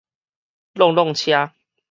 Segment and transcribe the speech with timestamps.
[0.73, 1.53] 挵挵車